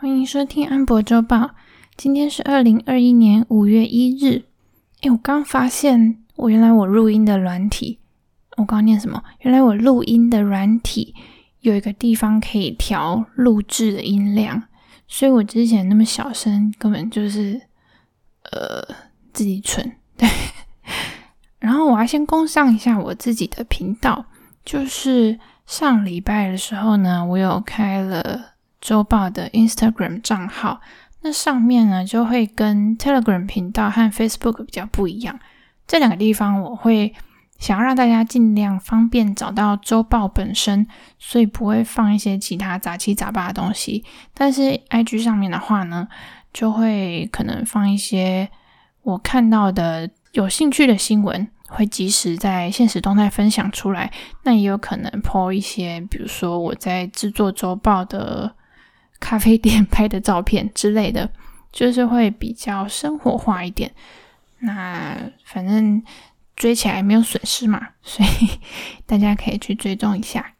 [0.00, 1.50] 欢迎收听安博周报。
[1.94, 4.44] 今天是二零二一年五月一日。
[5.02, 7.98] 诶，我刚发现，我原来我录音的软体，
[8.56, 9.22] 我刚念什么？
[9.40, 11.14] 原来我录音的软体
[11.60, 14.62] 有一个地方可以调录制的音量，
[15.06, 17.60] 所以我之前那么小声，根本就是
[18.52, 18.82] 呃
[19.34, 19.92] 自己蠢。
[20.16, 20.26] 对。
[21.60, 24.24] 然后我要先工商一下我自己的频道，
[24.64, 28.46] 就是上礼拜的时候呢，我有开了。
[28.80, 30.80] 周报的 Instagram 账号，
[31.20, 35.38] 那上面呢就会跟 Telegram 频道和 Facebook 比较不一样。
[35.86, 37.14] 这两个地方我会
[37.58, 40.86] 想要让大家尽量方便找到周报本身，
[41.18, 44.02] 所以不会放一些其他杂七杂八的东西。
[44.32, 46.08] 但是 IG 上面的话呢，
[46.54, 48.48] 就会可能放一些
[49.02, 54.10] 我看到的有兴趣的新闻，会及时在现实动态分享出来。
[54.44, 58.54] 那也有可能 po 一些，比如说我在制作周报的。
[59.20, 61.30] 咖啡店拍的照片之类的，
[61.70, 63.92] 就是会比较生活化一点。
[64.60, 66.02] 那反正
[66.56, 68.58] 追起来没有损失嘛， 所以
[69.06, 70.54] 大家可以去追踪一下。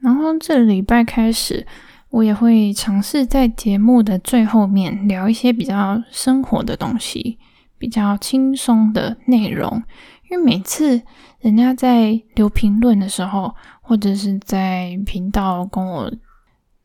[0.00, 1.66] 然后这礼拜开始，
[2.10, 7.38] 我也会尝试在节目的最后面聊一些比较生活的东西，
[7.76, 9.82] 比较轻松的内容。
[10.30, 11.02] 因为每次
[11.40, 16.12] 人家在留评论的时候，或者是在频道跟我。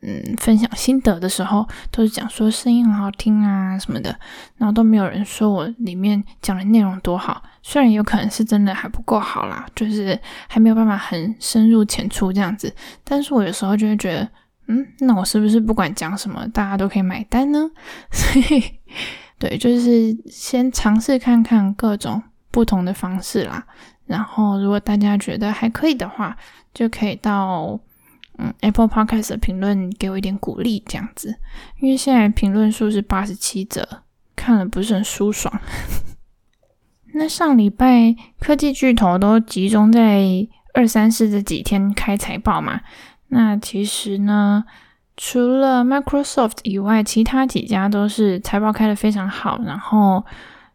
[0.08, 4.16] 嗯，分享心得的时候都是讲说声音很好听啊什么的，
[4.56, 7.42] 然后都没有人说我里面讲的内容多好。
[7.64, 12.72] 虽然有可能是真的还不够好啦，就是还没有办法很深入浅出这样子，
[13.04, 14.30] 但是我有时候就会觉得，
[14.68, 17.68] 嗯，那我是不是不管讲什么，大家都可以买单呢？
[18.14, 18.64] 所以，
[19.40, 23.66] 对，就是先尝试看看各种不同的方式啦。
[24.06, 26.38] 然后，如果大家觉得还可以的话，
[26.76, 27.80] 就可以到。
[28.38, 31.36] 嗯，Apple Podcast 的评论给我一点鼓励，这样子，
[31.80, 34.04] 因为现在评论数是八十七折，
[34.36, 35.54] 看了不是很舒爽。
[37.14, 40.26] 那上礼拜科技巨头都集中在
[40.74, 42.82] 二三四这几天开财报嘛，
[43.30, 44.66] 那其实呢，
[45.16, 50.26] 除了 Microsoft 以外，其他几家都是财报开得非常好，然后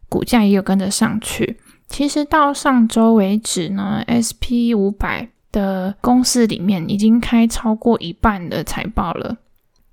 [0.09, 1.59] 股价也有跟着上去。
[1.87, 5.29] 其实到上周为止呢，SP 五百。
[5.51, 9.37] 的公司里面已经开超过一半的财报了，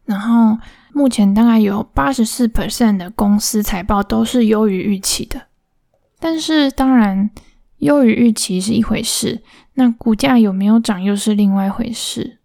[0.04, 0.58] 然后
[0.92, 5.42] 目前大概有八十四 percent 的公司财报都是优于预期的。
[6.20, 7.30] 但是当然，
[7.78, 9.42] 优于预期是一回事，
[9.74, 12.38] 那股价有没有涨又是另外一回事。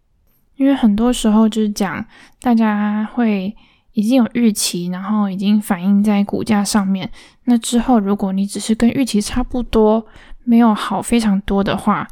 [0.55, 2.05] 因为很多时候就是讲，
[2.39, 3.55] 大家会
[3.93, 7.09] 已经有预期，然后已经反映在股价上面。
[7.45, 10.05] 那之后如果你只是跟预期差不多，
[10.43, 12.07] 没有好非常多的话，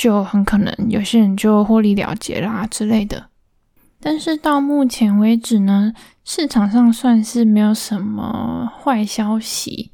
[0.00, 3.28] 就很可能有些人就获利了结啦之类的，
[4.00, 5.92] 但是到目前为止呢，
[6.24, 9.92] 市场上算是没有什么坏消息。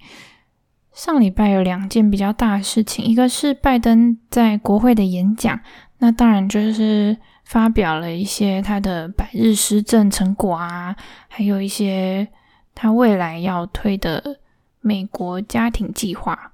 [0.93, 5.59] 上礼拜有两件比较大的事情，一个是拜登在国会的演讲，
[5.99, 10.95] 那当然就是发表了一些他的百日施政成果啊，
[11.27, 12.29] 还有一些
[12.77, 14.39] 他未来要推的
[14.81, 16.53] 美国家庭计划，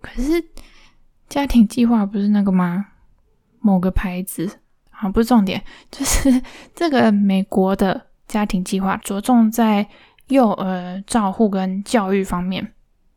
[0.00, 0.42] 可是。
[1.28, 2.86] 家庭计划不是那个吗？
[3.60, 4.58] 某个牌子
[4.90, 6.42] 啊，不是重点，就是
[6.74, 9.88] 这个美国的家庭计划着重在
[10.28, 12.72] 幼儿照护跟教育方面，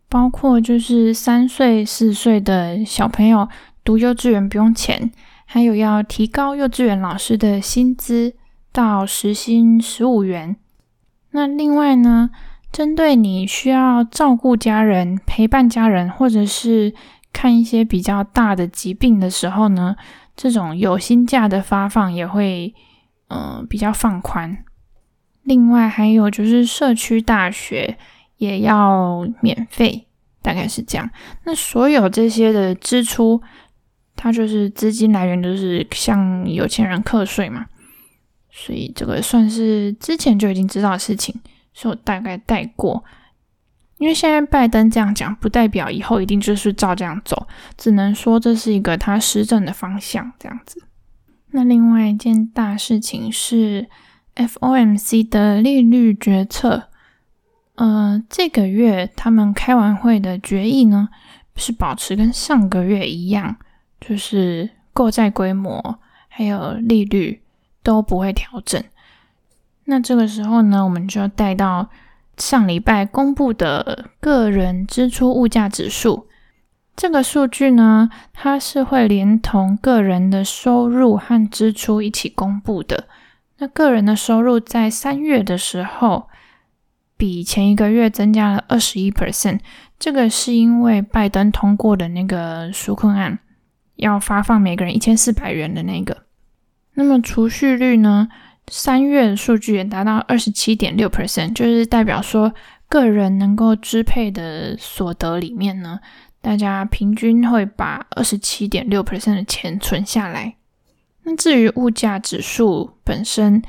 [0.10, 3.48] 包括就是三岁、四岁的小朋友
[3.84, 5.12] 读幼稚园不用钱，
[5.46, 8.34] 还有要提高幼稚园老师的薪资
[8.72, 10.56] 到时薪十五元。
[11.32, 12.32] 那另外呢，
[12.72, 16.94] 针对你需要照顾家人、陪伴家人，或者是
[17.40, 19.96] 看一些比较大的疾病的时候呢，
[20.36, 22.74] 这种有薪假的发放也会，
[23.30, 24.66] 呃，比较放宽。
[25.44, 27.98] 另外还有就是社区大学
[28.36, 30.06] 也要免费，
[30.42, 31.10] 大概是这样。
[31.46, 33.42] 那所有这些的支出，
[34.18, 37.68] 它就是资金来源都是向有钱人课税嘛，
[38.52, 41.34] 所以这个算是之前就已经知道的事情，
[41.74, 43.02] 所以我大概带过。
[44.00, 47.48] 因为现在拜登这样讲，不代表以后一定就是照这样走，
[47.78, 50.82] 只能说这是一个他施政的方向这样子。
[51.52, 53.90] 那另外一件大事情是
[54.36, 56.84] FOMC 的利率决策，
[57.76, 61.10] 呃，这个月他们开完会的决议呢，
[61.58, 63.58] 是保持跟上个月一样，
[64.00, 66.00] 就是购债规模
[66.30, 67.42] 还有利率
[67.84, 68.82] 都不会调整。
[69.84, 71.90] 那这个时候呢，我们就要带到。
[72.40, 76.28] 上礼拜公布的个人支出物价指数，
[76.96, 83.08] 这个数据呢，它是会连同个人的收入和支出一起公布的。
[83.58, 86.30] 那个人的收入在三月的时候，
[87.18, 89.60] 比前一个月增加了二十一 percent。
[90.00, 93.40] 这个是因为拜登通过的那个纾困案，
[93.98, 96.24] 要发放每个人一千四百元的那个。
[96.94, 98.30] 那么储蓄率呢？
[98.70, 102.54] 三月数据也达到二十七点六 percent，就是代表说
[102.88, 106.00] 个人能够支配的所得里面呢，
[106.42, 110.56] 大家平均会把二十七点六 percent 的钱存下来。
[111.24, 113.62] 那至于物价指数本身，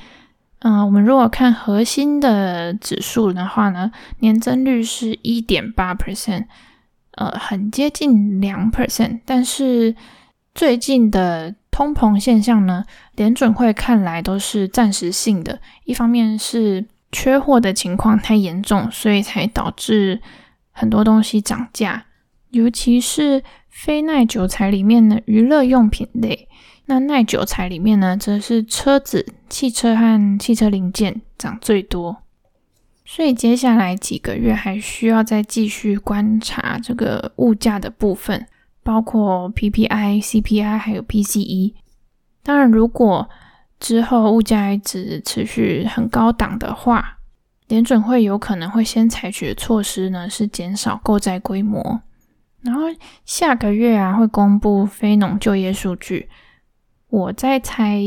[0.61, 6.45] 嗯、我们如果看核心的指数的话呢，年增率是一点八 percent，
[7.13, 9.21] 呃，很接近两 percent。
[9.25, 9.95] 但是
[10.55, 15.61] 最近的通膨现象呢，联准会看来都是暂时性的。
[15.85, 20.21] 一方面是缺货的情况太严重，所以才导致
[20.73, 22.07] 很多东西涨价，
[22.51, 26.49] 尤其是非耐久材里面的娱乐用品类。
[26.87, 32.25] 那耐久材里面呢，则是车子、汽车和汽车零件涨最多，
[33.05, 38.45] 所以接下来几个月还需要再继续观察这个物价的部分，
[38.91, 41.75] 包括 PPI、CPI 还有 PCE。
[42.43, 43.31] 当然，如果
[43.79, 47.19] 之后物价一直持续很高档的话，
[47.69, 52.01] 联准会有可能会先采取的措施呢，是减少购债规模，
[52.63, 52.87] 然后
[53.25, 56.29] 下个月啊会公布非农就业数据。
[57.11, 58.03] 我在猜，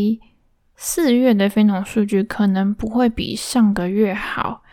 [0.75, 4.63] 四月的非农数据可能不会比上个月好，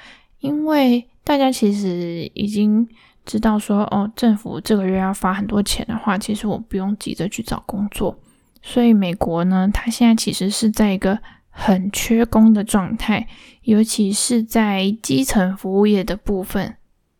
[0.40, 2.88] 因为大家其实已经
[3.30, 8.18] 知道说，哦，政府这个月要发很多钱的话，其实我不用急着去找工作。
[8.60, 11.16] 所以美国呢，它现在其实是在一个
[11.48, 13.28] 很缺工的状态，
[13.62, 16.74] 尤其是在基层服务业的部分，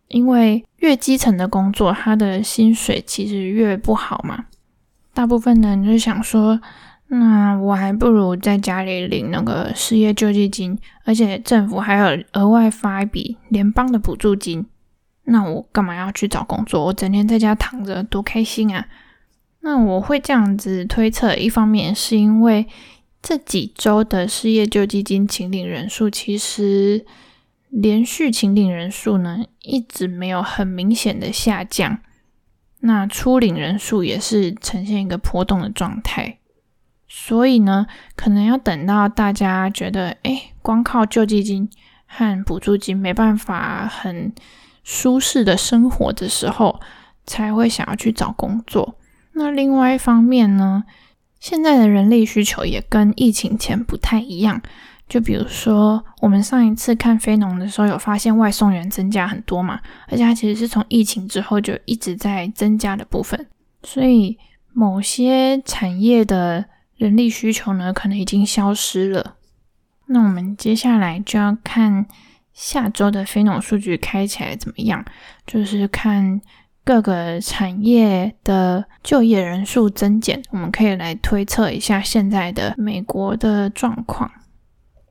[0.08, 4.46] 因为越基层的工作，它的薪水其实越不好嘛。
[5.14, 6.60] 大部分人就想说。
[7.12, 14.64] 那我还不如在家里领那个失业救济金，而且政府还有额外发一笔联邦的补助金。
[15.30, 16.84] 那我干嘛要去找工作？
[16.84, 18.86] 我整天在家躺着多开心啊！
[19.60, 22.66] 那我会这样子推测，一方面是因为
[23.22, 27.06] 这几周的失业救济金请领人数，其实
[27.68, 31.98] 连续请领人数呢一直没有很明显的下降，
[32.80, 36.38] 那初领人数也是呈现一个波动的状态。
[37.06, 37.86] 所以呢，
[38.16, 41.68] 可能要等到大家觉得，诶，光靠救济金
[42.06, 44.32] 和补助金没办法很
[44.92, 46.80] 舒适的生活的时候，
[47.24, 48.96] 才会想要去找工作。
[49.34, 50.82] 那另外一方面呢，
[51.38, 54.60] 现在的人力需求也跟疫情前不太一样。
[55.08, 63.46] 就比如说，我们上一次看非农的时候，有发现外送员增加很多嘛，而且它其实是从疫情之后就一直在增加的部分。
[63.84, 64.36] 所以
[64.72, 66.64] 某些产业的
[66.96, 69.36] 人力需求呢，可能已经消失了。
[70.06, 72.06] 那我们接下来就要看
[72.52, 75.04] 下周的非农数据开起来怎么样，
[75.46, 76.40] 就是看
[76.84, 84.30] 各个产业的就业人数增减，我们可以来推测一下现在的美国的状况。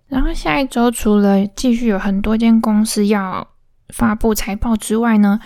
[0.08, 3.48] 然后下一周除了继续有很多间公司要
[3.90, 5.40] 发布财报之外呢，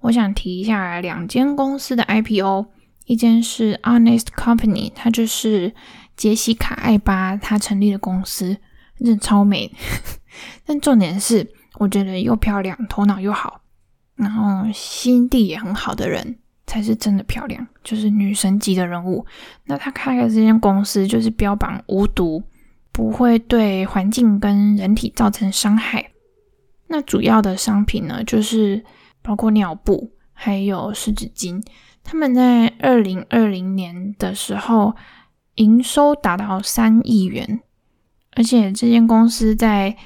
[0.00, 2.66] 我想提一下两间公司的 IPO。
[3.06, 5.74] 一间是 Honest Company，它就是
[6.16, 8.58] 杰西卡·艾巴他成立的公司，
[9.04, 9.70] 真的超美。
[10.64, 13.60] 但重点是，我觉得又漂亮，头脑又好，
[14.14, 19.26] 然后心地也很好的人才是真的漂亮，就是女神级的人物。
[19.64, 22.42] 那他开的这间公司就是标榜无毒，
[22.92, 26.12] 不会对环境跟人体造成伤害。
[26.86, 28.84] 那主要的商品呢，就是
[29.22, 31.62] 包括尿布，还有湿纸巾。
[32.02, 34.94] 他们在二零二零年的时候，
[35.56, 37.60] 营收达到三亿元，
[38.32, 39.96] 而且这间公司在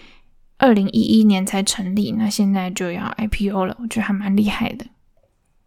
[0.57, 4.87] 二零一一年才成立，那现在就要 IPO 了，我觉得还蛮厉害的。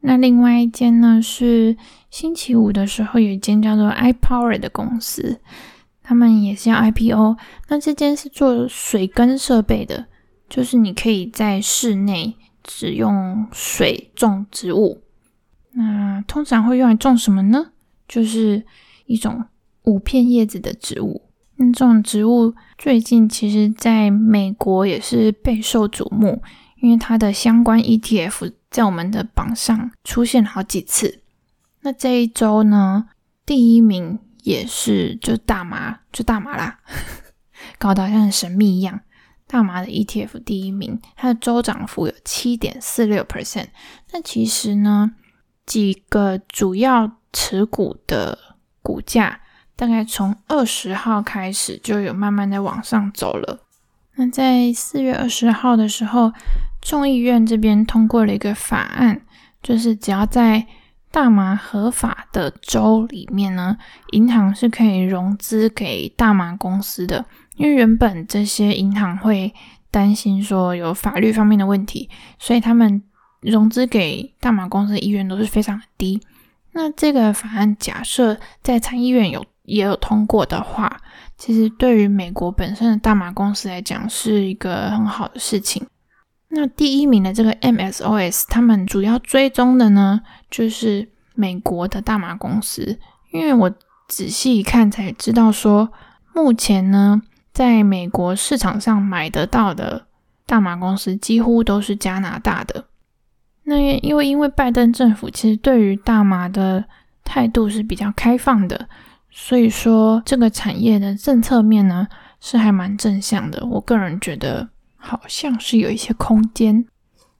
[0.02, 1.76] 那另外一间呢，是
[2.10, 5.40] 星期五的时候有一间叫做 iPower 的公司，
[6.02, 7.36] 他们也是要 IPO。
[7.68, 10.06] 那这间是做水耕设备的，
[10.48, 15.02] 就是你可以在室内只用水种植物。
[15.72, 17.72] 那通常会用来种什么呢？
[18.08, 18.64] 就是
[19.06, 19.46] 一种
[19.84, 21.27] 五片叶子的植物。
[21.58, 26.42] 那这种植物最近其实在美国也是备受瞩目，
[26.82, 31.22] 因为它的相关 ETF 在我们的榜上出现了好几次。
[31.82, 33.10] 那这一周呢，
[33.46, 36.80] 第一名也是就大麻，就大麻啦，
[37.80, 39.02] 搞得好像很神秘一样。
[39.48, 43.68] 大麻的 ETF 第一名，它的周涨幅有七点四六 percent。
[44.12, 45.14] 那其实呢，
[45.66, 48.38] 几个主要持股的
[48.82, 49.40] 股价
[49.78, 53.60] 大概从二十号开始就有慢慢的往上走了。
[54.16, 56.34] 那在四月二十号的时候，
[56.82, 59.22] 众议院这边通过了一个法案，
[59.62, 60.66] 就是只要在
[61.12, 63.78] 大麻合法的州里面呢，
[64.14, 67.24] 银行是可以融资给大麻公司的。
[67.56, 69.54] 因为原本这些银行会
[69.90, 73.02] 担心说有法律方面的问题，所以他们
[73.42, 76.20] 融资给大麻公司的意愿都是非常低。
[76.74, 81.02] 那这个法案假设在参议院有也有通过的话，
[81.38, 85.86] 其实对于美国本身的大麻公司来讲是一个很好的事情。
[86.48, 92.98] 那第一名的这个 MSOS，他们主要追踪的呢，就是美国的大麻公司。
[93.34, 93.70] 因为我
[94.08, 95.92] 仔细一看才知道说，
[96.34, 97.22] 目前呢，
[97.52, 100.08] 在美国市场上买得到的
[100.46, 102.86] 大麻公司几乎都是加拿大的。
[103.64, 106.86] 那因为因为拜登政府其实对于大麻的
[107.26, 108.88] 态度是比较开放的。
[109.30, 112.08] 所以说，这个产业的政策面呢，
[112.40, 113.66] 是还蛮正向的。
[113.66, 116.86] 我个人觉得好像是有一些空间，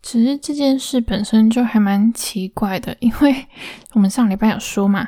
[0.02, 3.48] 只是这件事本身就还蛮奇怪的，因为
[3.94, 5.08] 我们上礼拜有说嘛，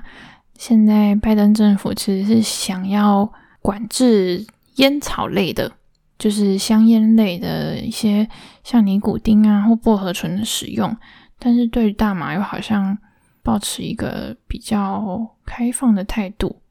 [0.58, 3.32] 现在拜登政府其实是想要
[3.62, 4.46] 管制
[4.76, 5.72] 烟草类的，
[6.18, 8.28] 就是香烟类的一些
[8.64, 10.98] 像尼古丁啊或薄荷醇的使用，
[11.38, 12.98] 但是对于大麻又好像
[13.44, 16.62] 抱持一个比较开放的态度。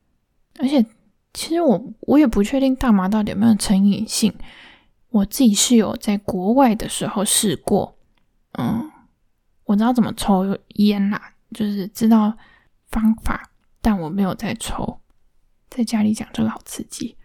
[0.58, 0.84] 而且，
[1.32, 4.32] 其实我我也不确定大麻到底有没有成瘾性。
[5.10, 7.96] 我自己是有在国外的时候试过，
[8.58, 8.90] 嗯，
[9.64, 12.36] 我知道怎么抽烟啦，就是知道
[12.88, 13.50] 方法，
[13.80, 15.00] 但我没有在抽。
[15.70, 17.16] 在家里讲这个好刺激。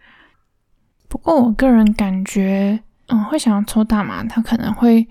[1.08, 5.06] 不过我个人感觉，嗯，会想要抽大麻，它可能会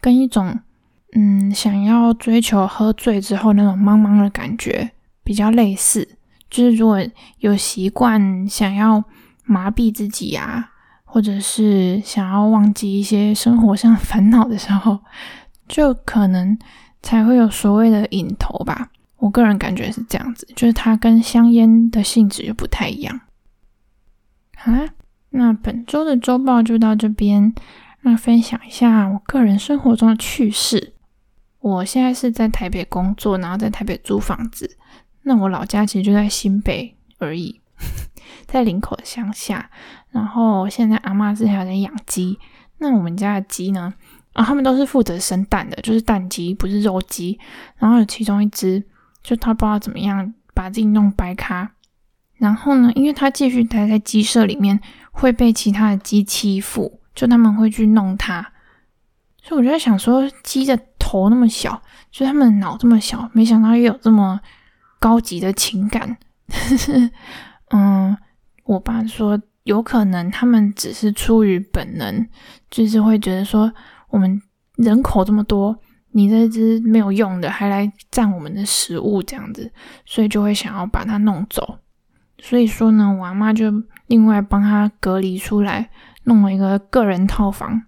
[0.00, 0.60] 跟一种
[1.12, 4.90] 嗯想要追求喝醉之后那种茫茫的感觉
[5.22, 6.15] 比较类似。
[6.50, 6.98] 就是如果
[7.38, 9.02] 有习惯想要
[9.44, 10.70] 麻痹自己啊，
[11.04, 15.00] 或者是想要忘记一些生活上烦恼的时候，
[15.68, 16.58] 就可能
[17.02, 18.90] 才会有所谓的瘾头吧。
[19.18, 23.20] 我个人感觉是这样子，就是它跟香烟的性质又不太一样。
[24.56, 24.88] 好啦，
[25.30, 27.54] 那本周的周报就到这边。
[28.02, 30.94] 那分享一下我个人生活中的趣事。
[31.58, 34.76] 我现在是在台北工作，然后在台北租房子。
[35.28, 37.60] 那我老家其实就在新北而已，
[38.46, 39.68] 在林口乡下。
[40.10, 42.38] 然后现在阿嬷之前还在养鸡。
[42.78, 43.92] 那我们家的鸡呢？
[44.34, 47.36] 啊，他们都是负责生蛋的，就是蛋鸡，不是肉鸡。
[47.76, 48.80] 然后有其中一只，
[49.20, 51.72] 就他不知道怎么样把自己弄掰咖。
[52.36, 54.78] 然后呢，因为他继续待在鸡舍里面，
[55.10, 58.52] 会被其他的鸡欺负，就他们会去弄他。
[59.42, 64.40] 所以我就在想说，鸡的头那么小，就他们脑这么小，没想到也有这么。
[64.98, 66.16] 高级的情感，
[67.70, 68.16] 嗯，
[68.64, 72.26] 我爸说有可能他们只是出于本能，
[72.70, 73.72] 就是会觉得说
[74.08, 74.40] 我们
[74.76, 75.76] 人口这么多，
[76.12, 79.70] 你这只没有用的还来占我们的食物这样子，
[80.04, 81.78] 所以就会想要把它弄走。
[82.38, 83.72] 所以说呢，我阿妈就
[84.06, 85.90] 另外帮他隔离出来，
[86.24, 87.82] 弄了一个个人套房。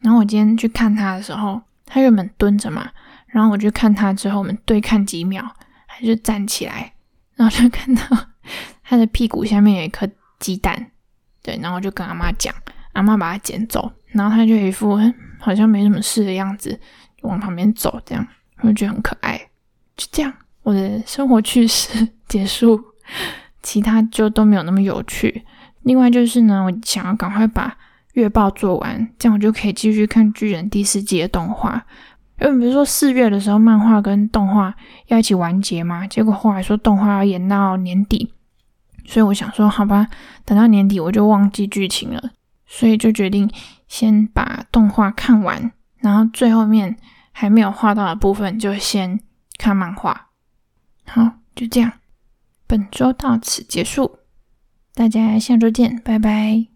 [0.00, 2.90] 然后我今天去看他的时候，他原本蹲着嘛，
[3.26, 5.44] 然后我去看他之后，我们对看几秒。
[5.98, 6.92] 他就站起来，
[7.36, 8.02] 然后就看到
[8.82, 10.08] 他的屁股下面有一颗
[10.38, 10.90] 鸡蛋，
[11.42, 12.54] 对，然后就跟阿妈讲，
[12.92, 14.98] 阿妈把它捡走，然后他就一副
[15.38, 16.78] 好像没什么事的样子，
[17.22, 18.26] 往旁边走，这样
[18.58, 19.36] 我就觉得很可爱。
[19.96, 20.32] 就这样，
[20.62, 22.82] 我的生活趣事 结束，
[23.62, 25.44] 其他就都没有那么有趣。
[25.82, 27.76] 另外就是呢，我想要赶快把
[28.14, 31.86] 月报做完，这样我就可以继续看巨人第四季的动画。
[32.40, 34.74] 因为比如说四月的时候，漫画跟动画
[35.06, 38.32] 要一起完结嘛，结果后来说动画要演到年底，
[39.06, 40.08] 所以我想说好吧，
[40.44, 42.32] 等到年底我就忘记剧情了，
[42.66, 43.50] 所以就决定
[43.86, 46.96] 先把动画看完，然后最后面
[47.30, 49.20] 还没有画到的部分就先
[49.56, 50.30] 看漫画。
[51.06, 51.92] 好，就这样，
[52.66, 54.18] 本周到此结束，
[54.94, 56.73] 大家下周见，拜拜。